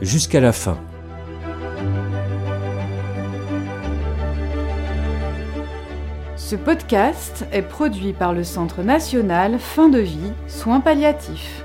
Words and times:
jusqu'à 0.00 0.40
la 0.40 0.52
fin. 0.52 0.78
Ce 6.36 6.56
podcast 6.56 7.46
est 7.52 7.62
produit 7.62 8.12
par 8.12 8.32
le 8.32 8.42
Centre 8.42 8.82
national 8.82 9.58
Fin 9.58 9.88
de 9.88 9.98
vie, 9.98 10.32
soins 10.46 10.80
palliatifs. 10.80 11.62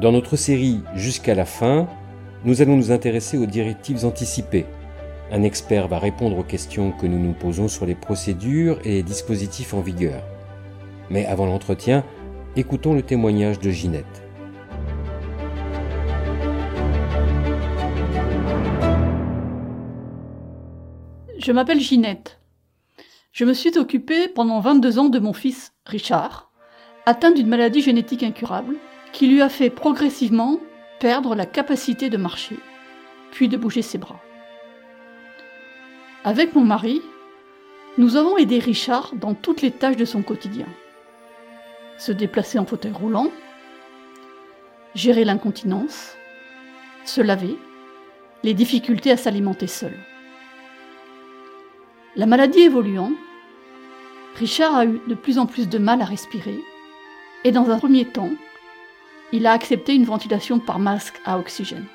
Dans 0.00 0.12
notre 0.12 0.36
série 0.36 0.82
Jusqu'à 0.94 1.34
la 1.34 1.44
fin, 1.44 1.88
nous 2.44 2.62
allons 2.62 2.76
nous 2.76 2.90
intéresser 2.92 3.36
aux 3.36 3.46
directives 3.46 4.04
anticipées. 4.04 4.66
Un 5.30 5.42
expert 5.42 5.88
va 5.88 5.98
répondre 5.98 6.38
aux 6.38 6.42
questions 6.42 6.90
que 6.90 7.06
nous 7.06 7.18
nous 7.18 7.34
posons 7.34 7.68
sur 7.68 7.84
les 7.84 7.94
procédures 7.94 8.78
et 8.84 8.92
les 8.92 9.02
dispositifs 9.02 9.74
en 9.74 9.80
vigueur. 9.80 10.22
Mais 11.10 11.26
avant 11.26 11.44
l'entretien, 11.44 12.02
écoutons 12.56 12.94
le 12.94 13.02
témoignage 13.02 13.58
de 13.58 13.70
Ginette. 13.70 14.22
Je 21.38 21.52
m'appelle 21.52 21.80
Ginette. 21.80 22.40
Je 23.32 23.44
me 23.44 23.52
suis 23.52 23.76
occupée 23.78 24.28
pendant 24.28 24.60
22 24.60 24.98
ans 24.98 25.08
de 25.10 25.18
mon 25.18 25.34
fils 25.34 25.72
Richard, 25.84 26.50
atteint 27.04 27.32
d'une 27.32 27.48
maladie 27.48 27.82
génétique 27.82 28.22
incurable 28.22 28.76
qui 29.12 29.26
lui 29.26 29.42
a 29.42 29.50
fait 29.50 29.70
progressivement 29.70 30.58
perdre 31.00 31.34
la 31.34 31.46
capacité 31.46 32.08
de 32.08 32.16
marcher, 32.16 32.56
puis 33.30 33.48
de 33.48 33.56
bouger 33.56 33.82
ses 33.82 33.98
bras. 33.98 34.20
Avec 36.24 36.54
mon 36.54 36.64
mari, 36.64 37.00
nous 37.96 38.16
avons 38.16 38.36
aidé 38.36 38.58
Richard 38.58 39.12
dans 39.14 39.34
toutes 39.34 39.62
les 39.62 39.70
tâches 39.70 39.96
de 39.96 40.04
son 40.04 40.22
quotidien. 40.22 40.66
Se 41.96 42.10
déplacer 42.10 42.58
en 42.58 42.66
fauteuil 42.66 42.92
roulant, 42.92 43.30
gérer 44.94 45.24
l'incontinence, 45.24 46.16
se 47.04 47.20
laver, 47.20 47.56
les 48.42 48.54
difficultés 48.54 49.12
à 49.12 49.16
s'alimenter 49.16 49.68
seul. 49.68 49.94
La 52.16 52.26
maladie 52.26 52.60
évoluant, 52.60 53.12
Richard 54.36 54.74
a 54.74 54.86
eu 54.86 55.00
de 55.06 55.14
plus 55.14 55.38
en 55.38 55.46
plus 55.46 55.68
de 55.68 55.78
mal 55.78 56.02
à 56.02 56.04
respirer 56.04 56.58
et 57.44 57.52
dans 57.52 57.70
un 57.70 57.78
premier 57.78 58.04
temps, 58.04 58.30
il 59.32 59.46
a 59.46 59.52
accepté 59.52 59.94
une 59.94 60.04
ventilation 60.04 60.58
par 60.58 60.78
masque 60.78 61.20
à 61.24 61.38
oxygène. 61.38 61.86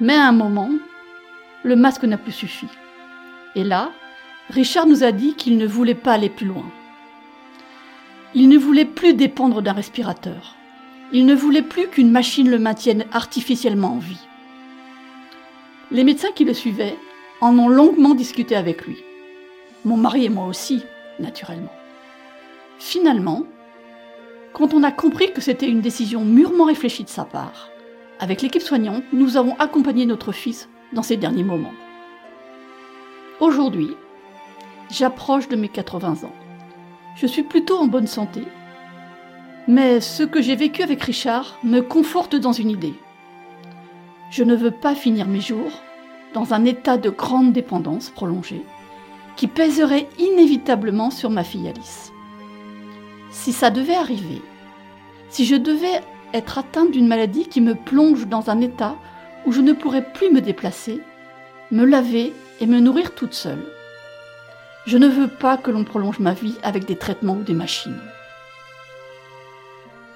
Mais 0.00 0.14
à 0.14 0.28
un 0.28 0.32
moment, 0.32 0.70
le 1.62 1.76
masque 1.76 2.04
n'a 2.04 2.18
plus 2.18 2.32
suffi. 2.32 2.66
Et 3.54 3.64
là, 3.64 3.90
Richard 4.50 4.86
nous 4.86 5.04
a 5.04 5.12
dit 5.12 5.34
qu'il 5.34 5.58
ne 5.58 5.66
voulait 5.66 5.94
pas 5.94 6.12
aller 6.12 6.30
plus 6.30 6.46
loin. 6.46 6.64
Il 8.34 8.48
ne 8.48 8.58
voulait 8.58 8.84
plus 8.84 9.14
dépendre 9.14 9.62
d'un 9.62 9.72
respirateur. 9.72 10.54
Il 11.12 11.26
ne 11.26 11.34
voulait 11.34 11.62
plus 11.62 11.88
qu'une 11.88 12.10
machine 12.10 12.50
le 12.50 12.58
maintienne 12.58 13.06
artificiellement 13.12 13.94
en 13.94 13.98
vie. 13.98 14.26
Les 15.90 16.04
médecins 16.04 16.32
qui 16.34 16.44
le 16.44 16.52
suivaient 16.52 16.96
en 17.40 17.58
ont 17.58 17.68
longuement 17.68 18.14
discuté 18.14 18.54
avec 18.54 18.86
lui. 18.86 18.98
Mon 19.84 19.96
mari 19.96 20.26
et 20.26 20.28
moi 20.28 20.46
aussi, 20.46 20.82
naturellement. 21.18 21.72
Finalement, 22.78 23.44
quand 24.52 24.74
on 24.74 24.82
a 24.82 24.90
compris 24.90 25.32
que 25.32 25.40
c'était 25.40 25.68
une 25.68 25.80
décision 25.80 26.24
mûrement 26.24 26.64
réfléchie 26.64 27.04
de 27.04 27.08
sa 27.08 27.24
part, 27.24 27.70
avec 28.20 28.42
l'équipe 28.42 28.62
soignante, 28.62 29.04
nous 29.12 29.36
avons 29.36 29.56
accompagné 29.58 30.04
notre 30.04 30.32
fils 30.32 30.68
dans 30.92 31.02
ces 31.02 31.16
derniers 31.16 31.44
moments. 31.44 31.74
Aujourd'hui, 33.40 33.90
j'approche 34.90 35.48
de 35.48 35.56
mes 35.56 35.68
80 35.68 36.24
ans. 36.24 36.34
Je 37.16 37.26
suis 37.26 37.42
plutôt 37.42 37.76
en 37.76 37.86
bonne 37.86 38.06
santé. 38.06 38.42
Mais 39.66 40.00
ce 40.00 40.22
que 40.22 40.40
j'ai 40.40 40.56
vécu 40.56 40.82
avec 40.82 41.02
Richard 41.02 41.58
me 41.62 41.80
conforte 41.80 42.36
dans 42.36 42.52
une 42.52 42.70
idée. 42.70 42.94
Je 44.30 44.44
ne 44.44 44.54
veux 44.54 44.70
pas 44.70 44.94
finir 44.94 45.26
mes 45.26 45.40
jours 45.40 45.82
dans 46.34 46.54
un 46.54 46.64
état 46.64 46.96
de 46.96 47.10
grande 47.10 47.52
dépendance 47.52 48.10
prolongée 48.10 48.62
qui 49.36 49.46
pèserait 49.46 50.08
inévitablement 50.18 51.10
sur 51.10 51.30
ma 51.30 51.44
fille 51.44 51.68
Alice. 51.68 52.12
Si 53.30 53.52
ça 53.52 53.70
devait 53.70 53.94
arriver, 53.94 54.42
si 55.28 55.44
je 55.44 55.54
devais 55.54 56.00
être 56.34 56.58
atteinte 56.58 56.90
d'une 56.90 57.06
maladie 57.06 57.46
qui 57.46 57.60
me 57.60 57.74
plonge 57.74 58.26
dans 58.26 58.50
un 58.50 58.60
état 58.60 58.96
où 59.46 59.52
je 59.52 59.60
ne 59.60 59.72
pourrais 59.72 60.04
plus 60.04 60.30
me 60.30 60.40
déplacer, 60.40 61.00
me 61.70 61.84
laver 61.84 62.32
et 62.60 62.66
me 62.66 62.80
nourrir 62.80 63.14
toute 63.14 63.34
seule, 63.34 63.64
je 64.86 64.96
ne 64.96 65.08
veux 65.08 65.28
pas 65.28 65.56
que 65.56 65.70
l'on 65.70 65.84
prolonge 65.84 66.18
ma 66.18 66.32
vie 66.32 66.56
avec 66.62 66.86
des 66.86 66.96
traitements 66.96 67.34
ou 67.34 67.42
des 67.42 67.54
machines. 67.54 68.00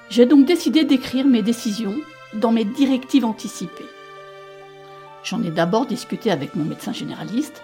J'ai 0.09 0.27
donc 0.27 0.47
décidé 0.47 0.85
d'écrire 0.85 1.27
mes 1.27 1.43
décisions 1.43 1.97
dans 2.35 2.53
mes 2.53 2.65
directives 2.65 3.25
anticipées. 3.25 3.87
J'en 5.25 5.43
ai 5.43 5.51
d'abord 5.51 5.87
discuté 5.87 6.31
avec 6.31 6.55
mon 6.55 6.65
médecin 6.65 6.93
généraliste 6.93 7.63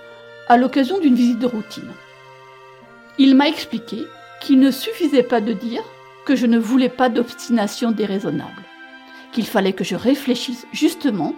à 0.48 0.56
l'occasion 0.56 0.98
d'une 0.98 1.14
visite 1.14 1.38
de 1.38 1.46
routine. 1.46 1.90
Il 3.18 3.34
m'a 3.34 3.48
expliqué 3.48 4.06
qu'il 4.40 4.60
ne 4.60 4.70
suffisait 4.70 5.22
pas 5.22 5.40
de 5.40 5.52
dire 5.52 5.82
que 6.24 6.36
je 6.36 6.46
ne 6.46 6.58
voulais 6.58 6.88
pas 6.88 7.08
d'obstination 7.08 7.90
déraisonnable, 7.90 8.62
qu'il 9.32 9.46
fallait 9.46 9.72
que 9.72 9.84
je 9.84 9.96
réfléchisse 9.96 10.66
justement 10.72 11.34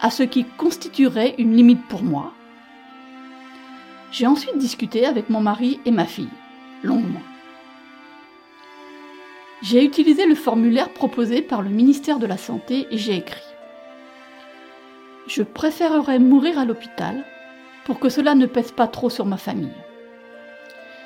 à 0.00 0.10
ce 0.10 0.22
qui 0.22 0.44
constituerait 0.44 1.34
une 1.38 1.54
limite 1.54 1.86
pour 1.88 2.02
moi. 2.02 2.32
J'ai 4.12 4.26
ensuite 4.26 4.58
discuté 4.58 5.06
avec 5.06 5.30
mon 5.30 5.40
mari 5.40 5.80
et 5.84 5.90
ma 5.90 6.04
fille, 6.04 6.30
longuement. 6.82 7.22
J'ai 9.62 9.84
utilisé 9.84 10.26
le 10.26 10.34
formulaire 10.34 10.88
proposé 10.88 11.42
par 11.42 11.60
le 11.60 11.68
ministère 11.68 12.18
de 12.18 12.26
la 12.26 12.38
Santé 12.38 12.86
et 12.90 12.96
j'ai 12.96 13.16
écrit 13.16 13.42
Je 15.26 15.42
préférerais 15.42 16.18
mourir 16.18 16.58
à 16.58 16.64
l'hôpital 16.64 17.24
pour 17.84 18.00
que 18.00 18.08
cela 18.08 18.34
ne 18.34 18.46
pèse 18.46 18.72
pas 18.72 18.86
trop 18.86 19.10
sur 19.10 19.26
ma 19.26 19.36
famille. 19.36 19.76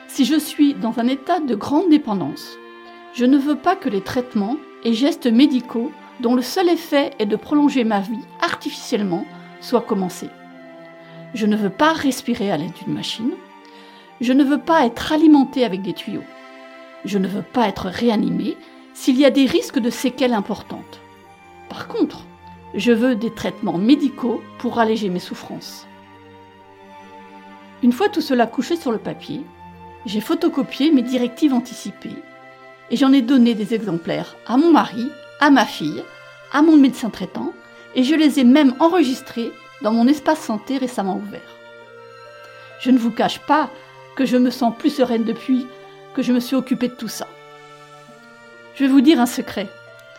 Si 0.07 0.25
je 0.25 0.39
suis 0.39 0.75
dans 0.75 1.01
un 1.01 1.09
état 1.09 1.41
de 1.41 1.57
grande 1.57 1.91
dépendance, 1.91 2.57
je 3.15 3.25
ne 3.25 3.37
veux 3.37 3.57
pas 3.57 3.75
que 3.75 3.89
les 3.89 4.01
traitements 4.01 4.57
et 4.85 4.93
gestes 4.93 5.27
médicaux 5.27 5.91
dont 6.21 6.35
le 6.35 6.43
seul 6.43 6.69
effet 6.69 7.11
est 7.19 7.27
de 7.27 7.37
prolonger 7.37 7.85
ma 7.85 8.01
vie 8.01 8.25
artificiellement 8.41 9.25
soient 9.61 9.81
commencés. 9.81 10.31
Je 11.35 11.47
ne 11.47 11.57
veux 11.57 11.71
pas 11.71 11.93
respirer 11.93 12.51
à 12.51 12.57
l'aide 12.57 12.73
d'une 12.85 12.95
machine. 12.95 13.33
Je 14.21 14.33
ne 14.33 14.45
veux 14.45 14.61
pas 14.61 14.87
être 14.87 15.13
alimenté 15.13 15.65
avec 15.65 15.83
des 15.83 15.93
tuyaux. 15.93 16.23
Je 17.05 17.19
ne 17.19 17.27
veux 17.27 17.43
pas 17.43 17.69
être 17.69 17.89
réanimé 17.89 18.57
s'il 18.93 19.19
y 19.19 19.25
a 19.25 19.31
des 19.31 19.47
risques 19.47 19.81
de 19.81 19.91
séquelles 19.91 20.33
importantes. 20.33 21.01
Par 21.69 21.89
contre, 21.89 22.25
je 22.75 22.93
veux 22.93 23.17
des 23.17 23.35
traitements 23.35 23.79
médicaux 23.79 24.43
pour 24.59 24.79
alléger 24.79 25.09
mes 25.09 25.19
souffrances. 25.19 25.87
Une 27.83 27.93
fois 27.93 28.09
tout 28.09 28.21
cela 28.21 28.47
couché 28.47 28.77
sur 28.77 28.93
le 28.93 28.99
papier, 28.99 29.45
j'ai 30.07 30.21
photocopié 30.21 30.93
mes 30.93 31.03
directives 31.03 31.53
anticipées 31.53 32.23
et 32.91 32.97
j'en 32.97 33.13
ai 33.13 33.23
donné 33.23 33.55
des 33.55 33.75
exemplaires 33.75 34.37
à 34.47 34.57
mon 34.57 34.71
mari, 34.71 35.07
à 35.41 35.51
ma 35.51 35.65
fille, 35.65 36.03
à 36.53 36.63
mon 36.63 36.77
médecin 36.77 37.11
traitant 37.11 37.53
et 37.95 38.05
je 38.05 38.15
les 38.15 38.41
ai 38.41 38.45
même 38.45 38.75
enregistrés 38.81 39.53
dans 39.83 39.93
mon 39.93 40.07
espace 40.07 40.41
santé 40.41 40.79
récemment 40.79 41.17
ouvert. 41.17 41.41
Je 42.81 42.91
ne 42.91 42.99
vous 42.99 43.11
cache 43.11 43.41
pas 43.41 43.71
que 44.17 44.27
je 44.27 44.37
me 44.37 44.51
sens 44.51 44.75
plus 44.77 44.91
sereine 44.91 45.25
depuis 45.25 45.67
que 46.15 46.23
je 46.23 46.33
me 46.33 46.41
suis 46.41 46.57
occupée 46.57 46.89
de 46.89 46.95
tout 46.95 47.09
ça. 47.09 47.29
Je 48.75 48.85
vais 48.85 48.91
vous 48.91 49.01
dire 49.01 49.21
un 49.21 49.27
secret. 49.27 49.69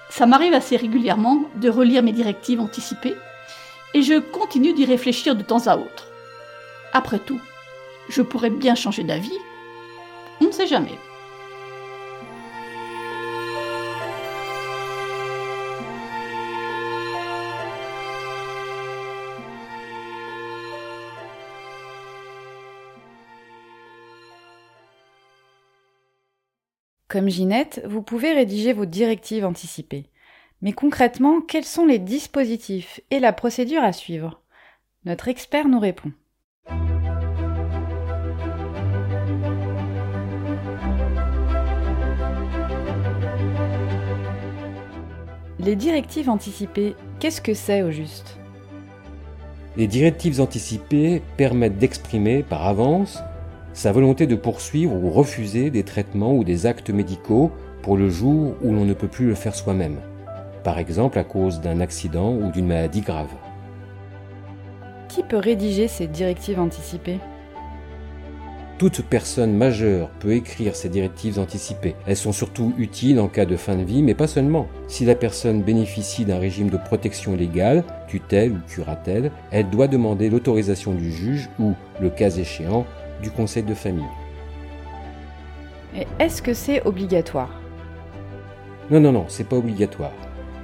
Ça 0.09 0.25
m'arrive 0.25 0.53
assez 0.53 0.77
régulièrement 0.77 1.43
de 1.55 1.69
relire 1.69 2.03
mes 2.03 2.11
directives 2.11 2.61
anticipées 2.61 3.15
et 3.93 4.01
je 4.01 4.19
continue 4.19 4.73
d'y 4.73 4.85
réfléchir 4.85 5.35
de 5.35 5.43
temps 5.43 5.67
à 5.67 5.77
autre. 5.77 6.07
Après 6.93 7.19
tout, 7.19 7.41
je 8.09 8.21
pourrais 8.21 8.49
bien 8.49 8.75
changer 8.75 9.03
d'avis 9.03 9.37
on 10.41 10.45
ne 10.45 10.51
sait 10.51 10.67
jamais. 10.67 10.97
Comme 27.15 27.29
Ginette, 27.29 27.81
vous 27.85 28.01
pouvez 28.01 28.33
rédiger 28.33 28.73
vos 28.73 28.83
directives 28.83 29.45
anticipées. 29.45 30.09
Mais 30.61 30.73
concrètement, 30.73 31.39
quels 31.39 31.63
sont 31.63 31.85
les 31.85 31.97
dispositifs 31.97 32.99
et 33.09 33.21
la 33.21 33.31
procédure 33.31 33.83
à 33.83 33.93
suivre? 33.93 34.41
Notre 35.05 35.29
expert 35.29 35.69
nous 35.69 35.79
répond. 35.79 36.11
Les 45.59 45.77
directives 45.77 46.29
anticipées, 46.29 46.97
qu'est-ce 47.21 47.39
que 47.39 47.53
c'est 47.53 47.81
au 47.81 47.91
juste? 47.91 48.37
Les 49.77 49.87
directives 49.87 50.41
anticipées 50.41 51.21
permettent 51.37 51.77
d'exprimer 51.77 52.43
par 52.43 52.67
avance 52.67 53.23
sa 53.75 53.91
volonté 53.91 54.25
de 54.25 54.35
poursuivre 54.35 54.95
ou 54.95 55.11
refuser 55.11 55.69
des 55.69 55.83
traitements 55.83 56.33
ou 56.33 56.45
des 56.45 56.65
actes 56.65 56.89
médicaux 56.89 57.51
pour 57.81 57.97
le 57.97 58.09
jour 58.09 58.55
où 58.63 58.71
l'on 58.71 58.85
ne 58.85 58.93
peut 58.93 59.09
plus 59.09 59.27
le 59.27 59.35
faire 59.35 59.53
soi-même, 59.53 59.97
par 60.63 60.79
exemple 60.79 61.19
à 61.19 61.25
cause 61.25 61.59
d'un 61.59 61.81
accident 61.81 62.33
ou 62.33 62.51
d'une 62.51 62.67
maladie 62.67 63.01
grave. 63.01 63.27
Qui 65.09 65.23
peut 65.23 65.37
rédiger 65.37 65.89
ces 65.89 66.07
directives 66.07 66.59
anticipées? 66.59 67.19
Toute 68.77 69.01
personne 69.03 69.53
majeure 69.53 70.09
peut 70.19 70.33
écrire 70.33 70.75
ces 70.75 70.89
directives 70.89 71.39
anticipées. 71.39 71.95
Elles 72.07 72.17
sont 72.17 72.33
surtout 72.33 72.73
utiles 72.77 73.19
en 73.19 73.27
cas 73.27 73.45
de 73.45 73.55
fin 73.55 73.75
de 73.75 73.83
vie, 73.83 74.03
mais 74.03 74.15
pas 74.15 74.27
seulement. 74.27 74.67
Si 74.87 75.05
la 75.05 75.15
personne 75.15 75.61
bénéficie 75.61 76.25
d'un 76.25 76.39
régime 76.39 76.69
de 76.69 76.77
protection 76.77 77.35
légale, 77.35 77.83
tutelle 78.07 78.51
ou 78.51 78.59
curatelle, 78.67 79.31
elle 79.51 79.69
doit 79.69 79.87
demander 79.87 80.29
l'autorisation 80.29 80.93
du 80.93 81.11
juge 81.11 81.49
ou, 81.59 81.73
le 82.01 82.09
cas 82.09 82.31
échéant, 82.31 82.85
du 83.21 83.31
conseil 83.31 83.63
de 83.63 83.73
famille. 83.73 84.05
Et 85.95 86.05
est-ce 86.19 86.41
que 86.41 86.53
c'est 86.53 86.85
obligatoire? 86.85 87.61
Non, 88.91 88.99
non, 88.99 89.11
non, 89.11 89.25
c'est 89.27 89.47
pas 89.47 89.55
obligatoire. 89.55 90.11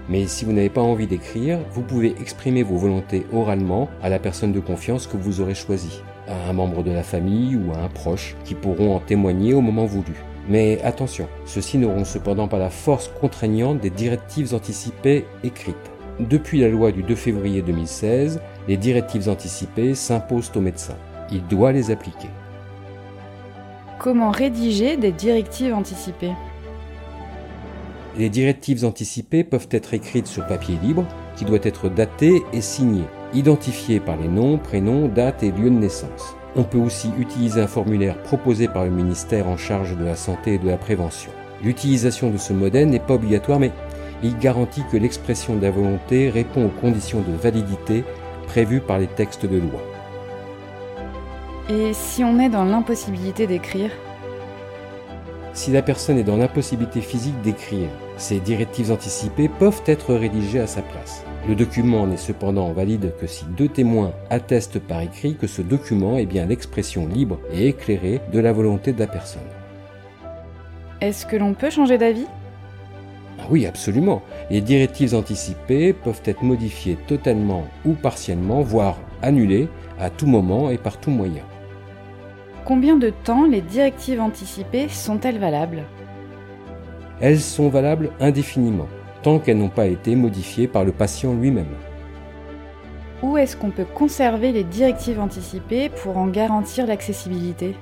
Mais 0.10 0.28
si 0.28 0.46
vous 0.46 0.52
n'avez 0.52 0.70
pas 0.70 0.82
envie 0.82 1.08
d'écrire, 1.08 1.60
vous 1.72 1.84
pouvez 1.84 2.10
exprimer 2.20 2.64
vos 2.64 2.78
volontés 2.78 3.26
oralement 3.32 3.88
à 4.04 4.10
la 4.10 4.20
personne 4.20 4.52
de 4.52 4.60
confiance 4.60 5.08
que 5.08 5.18
vous 5.18 5.42
aurez 5.42 5.56
choisie 5.56 6.04
à 6.28 6.50
un 6.50 6.54
membre 6.54 6.84
de 6.84 6.92
la 6.92 7.04
famille 7.04 7.56
ou 7.56 7.72
à 7.74 7.78
un 7.78 7.88
proche 7.88 8.36
qui 8.44 8.56
pourront 8.56 8.96
en 8.96 9.00
témoigner 9.00 9.54
au 9.54 9.62
moment 9.62 9.86
voulu. 9.86 10.14
Mais 10.50 10.82
attention, 10.84 11.28
ceux-ci 11.46 11.78
n'auront 11.78 12.06
cependant 12.06 12.48
pas 12.48 12.58
la 12.58 12.70
force 12.70 13.10
contraignante 13.20 13.80
des 13.80 13.90
directives 13.90 14.54
anticipées 14.54 15.26
écrites. 15.44 15.76
Depuis 16.20 16.60
la 16.60 16.70
loi 16.70 16.92
du 16.92 17.04
2 17.04 17.16
février 17.16 17.62
2016, 17.62 18.42
les 18.68 18.78
directives 18.78 19.30
anticipées 19.30 19.96
s'imposent 19.96 20.52
aux 20.56 20.62
médecins. 20.62 20.98
Il 21.32 21.46
doit 21.48 21.72
les 21.72 21.92
appliquer. 21.92 22.30
Comment 24.02 24.32
rédiger 24.32 24.98
des 24.98 25.12
directives 25.12 25.76
anticipées 25.76 26.32
Les 28.18 28.30
directives 28.30 28.84
anticipées 28.84 29.44
peuvent 29.44 29.68
être 29.70 29.94
écrites 29.94 30.26
sur 30.26 30.48
papier 30.48 30.76
libre 30.82 31.06
qui 31.36 31.46
doit 31.46 31.60
être 31.62 31.88
daté 31.88 32.42
et 32.52 32.62
signé 32.62 33.04
identifié 33.36 34.00
par 34.00 34.18
les 34.18 34.28
noms, 34.28 34.58
prénoms, 34.58 35.08
dates 35.08 35.44
et 35.44 35.52
lieux 35.52 35.70
de 35.70 35.76
naissance. 35.76 36.36
On 36.56 36.64
peut 36.64 36.80
aussi 36.80 37.12
utiliser 37.20 37.62
un 37.62 37.68
formulaire 37.68 38.18
proposé 38.24 38.68
par 38.68 38.86
le 38.86 38.90
ministère 38.90 39.48
en 39.48 39.56
charge 39.56 39.96
de 39.96 40.04
la 40.04 40.16
santé 40.16 40.56
et 40.56 40.58
de 40.58 40.68
la 40.68 40.78
prévention. 40.78 41.30
L'utilisation 41.64 42.32
de 42.32 42.38
ce 42.38 42.54
modèle 42.54 42.90
n'est 42.90 43.00
pas 43.00 43.14
obligatoire, 43.14 43.60
mais 43.60 43.72
il 44.24 44.36
garantit 44.40 44.82
que 44.92 44.98
l'expression 44.98 45.56
de 45.56 45.62
la 45.62 45.70
volonté 45.70 46.32
répond 46.32 46.66
aux 46.66 46.82
conditions 46.82 47.22
de 47.22 47.38
validité 47.38 48.04
prévues 48.48 48.82
par 48.82 48.98
les 48.98 49.06
textes 49.06 49.46
de 49.46 49.58
loi. 49.58 49.91
Et 51.72 51.94
si 51.94 52.22
on 52.22 52.38
est 52.38 52.50
dans 52.50 52.66
l'impossibilité 52.66 53.48
d'écrire 53.48 53.92
Si 55.54 55.72
la 55.72 55.82
personne 55.82 56.18
est 56.18 56.24
dans 56.26 56.36
l'impossibilité 56.36 57.00
physique 57.00 57.40
d'écrire, 57.44 57.88
ces 58.18 58.42
directives 58.42 58.92
anticipées 58.92 59.48
peuvent 59.48 59.82
être 59.86 60.14
rédigées 60.14 60.60
à 60.60 60.68
sa 60.68 60.82
place. 60.82 61.24
Le 61.48 61.56
document 61.56 62.06
n'est 62.06 62.18
cependant 62.18 62.74
valide 62.74 63.14
que 63.22 63.26
si 63.26 63.46
deux 63.58 63.70
témoins 63.70 64.12
attestent 64.30 64.80
par 64.80 65.00
écrit 65.00 65.38
que 65.38 65.48
ce 65.48 65.62
document 65.62 66.18
est 66.18 66.26
bien 66.26 66.46
l'expression 66.46 67.08
libre 67.08 67.40
et 67.54 67.70
éclairée 67.70 68.20
de 68.34 68.40
la 68.40 68.52
volonté 68.52 68.92
de 68.92 69.00
la 69.00 69.08
personne. 69.08 69.42
Est-ce 71.00 71.26
que 71.26 71.38
l'on 71.38 71.54
peut 71.54 71.70
changer 71.70 71.98
d'avis? 71.98 72.28
Ah 73.40 73.44
Oui, 73.50 73.66
absolument. 73.66 74.24
Les 74.50 74.60
directives 74.60 75.16
anticipées 75.16 75.94
peuvent 75.94 76.22
être 76.26 76.44
modifiées 76.44 76.98
totalement 77.08 77.64
ou 77.86 77.94
partiellement, 77.94 78.62
voire 78.62 78.98
annulées 79.22 79.70
à 80.00 80.10
tout 80.10 80.28
moment 80.28 80.70
et 80.70 80.78
par 80.78 80.98
tout 80.98 81.12
moyen. 81.12 81.44
Combien 82.66 82.96
de 82.98 83.10
temps 83.10 83.46
les 83.46 83.62
directives 83.62 84.22
anticipées 84.22 84.88
sont-elles 84.88 85.40
valables 85.40 85.84
Elles 87.20 87.40
sont 87.40 87.70
valables 87.70 88.12
indéfiniment 88.20 88.88
tant 89.24 89.40
qu'elles 89.40 89.58
n'ont 89.58 89.70
pas 89.70 89.88
été 89.88 90.16
modifiées 90.16 90.68
par 90.68 90.84
le 90.84 90.92
patient 90.92 91.34
lui-même. 91.34 91.74
Où 93.22 93.38
est-ce 93.38 93.56
qu'on 93.56 93.70
peut 93.70 93.86
conserver 93.86 94.52
les 94.52 94.64
directives 94.64 95.20
anticipées 95.20 95.90
pour 95.90 96.18
en 96.18 96.28
garantir 96.28 96.88
l'accessibilité 96.88 97.76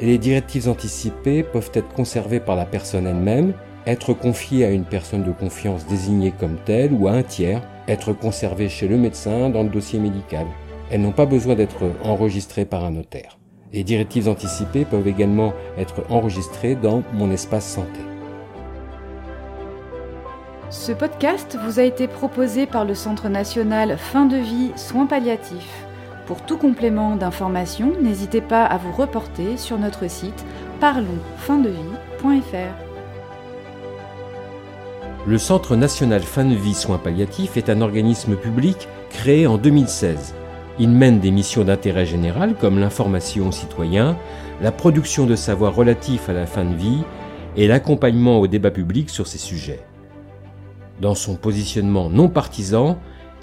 Les 0.00 0.18
directives 0.18 0.68
anticipées 0.68 1.44
peuvent 1.44 1.70
être 1.74 1.92
conservées 1.94 2.40
par 2.40 2.56
la 2.56 2.64
personne 2.64 3.06
elle-même, 3.06 3.54
être 3.86 4.14
confiées 4.14 4.64
à 4.64 4.70
une 4.70 4.84
personne 4.84 5.22
de 5.22 5.30
confiance 5.30 5.86
désignée 5.86 6.32
comme 6.32 6.56
telle 6.64 6.92
ou 6.92 7.06
à 7.06 7.12
un 7.12 7.22
tiers, 7.22 7.62
être 7.86 8.12
conservées 8.12 8.68
chez 8.68 8.88
le 8.88 8.96
médecin 8.96 9.48
dans 9.48 9.62
le 9.62 9.68
dossier 9.68 10.00
médical. 10.00 10.46
Elles 10.90 11.02
n'ont 11.02 11.12
pas 11.12 11.26
besoin 11.26 11.54
d'être 11.54 11.84
enregistrées 12.02 12.64
par 12.64 12.84
un 12.84 12.90
notaire. 12.90 13.38
Les 13.76 13.84
directives 13.84 14.26
anticipées 14.26 14.86
peuvent 14.86 15.06
également 15.06 15.52
être 15.76 16.02
enregistrées 16.08 16.74
dans 16.76 17.02
Mon 17.12 17.30
espace 17.30 17.70
santé. 17.70 18.00
Ce 20.70 20.92
podcast 20.92 21.58
vous 21.62 21.78
a 21.78 21.82
été 21.82 22.08
proposé 22.08 22.64
par 22.64 22.86
le 22.86 22.94
Centre 22.94 23.28
national 23.28 23.98
Fin 23.98 24.24
de 24.24 24.38
vie 24.38 24.72
soins 24.76 25.04
palliatifs. 25.04 25.84
Pour 26.24 26.40
tout 26.40 26.56
complément 26.56 27.16
d'information, 27.16 27.92
n'hésitez 28.00 28.40
pas 28.40 28.64
à 28.64 28.78
vous 28.78 28.92
reporter 28.92 29.58
sur 29.58 29.78
notre 29.78 30.08
site 30.08 30.46
parlonsfindevie.fr. 30.80 32.74
Le 35.26 35.36
Centre 35.36 35.76
national 35.76 36.22
Fin 36.22 36.46
de 36.46 36.54
vie 36.54 36.72
soins 36.72 36.96
palliatifs 36.96 37.58
est 37.58 37.68
un 37.68 37.82
organisme 37.82 38.36
public 38.36 38.88
créé 39.10 39.46
en 39.46 39.58
2016. 39.58 40.34
Il 40.78 40.90
mène 40.90 41.20
des 41.20 41.30
missions 41.30 41.64
d'intérêt 41.64 42.04
général 42.04 42.54
comme 42.54 42.78
l'information 42.78 43.48
aux 43.48 43.52
citoyens, 43.52 44.16
la 44.60 44.72
production 44.72 45.26
de 45.26 45.34
savoirs 45.34 45.74
relatifs 45.74 46.28
à 46.28 46.32
la 46.32 46.46
fin 46.46 46.64
de 46.64 46.74
vie 46.74 47.02
et 47.56 47.66
l'accompagnement 47.66 48.38
au 48.40 48.46
débat 48.46 48.70
public 48.70 49.08
sur 49.08 49.26
ces 49.26 49.38
sujets. 49.38 49.80
Dans 51.00 51.14
son 51.14 51.36
positionnement 51.36 52.10
non 52.10 52.28
partisan, 52.28 52.98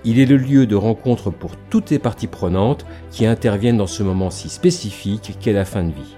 il 0.05 0.19
est 0.19 0.25
le 0.25 0.37
lieu 0.37 0.67
de 0.67 0.75
rencontre 0.75 1.31
pour 1.31 1.55
toutes 1.69 1.89
les 1.89 1.99
parties 1.99 2.27
prenantes 2.27 2.85
qui 3.09 3.25
interviennent 3.25 3.77
dans 3.77 3.87
ce 3.87 4.03
moment 4.03 4.29
si 4.29 4.49
spécifique 4.49 5.37
qu'est 5.39 5.53
la 5.53 5.65
fin 5.65 5.83
de 5.83 5.91
vie. 5.91 6.17